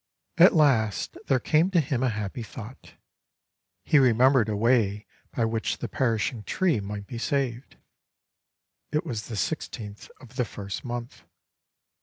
At 0.39 0.55
last 0.55 1.15
there 1.27 1.37
came 1.39 1.69
to 1.69 1.79
him 1.79 2.01
a 2.01 2.09
happy 2.09 2.41
thought: 2.41 2.95
he 3.85 3.97
remem 3.97 4.33
bered 4.33 4.49
a 4.49 4.55
way 4.55 5.05
by 5.31 5.45
which 5.45 5.77
the 5.77 5.87
perishing 5.87 6.41
tree 6.41 6.79
might 6.79 7.05
be 7.05 7.19
saved. 7.19 7.77
(It 8.91 9.05
was 9.05 9.27
the 9.27 9.37
sixteenth 9.37 10.09
of 10.19 10.37
the 10.37 10.45
first 10.45 10.83
month.) 10.83 11.21